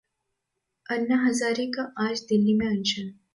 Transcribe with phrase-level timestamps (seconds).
[0.85, 3.13] अन्ना हजारे का आज दिल्ली में अनशन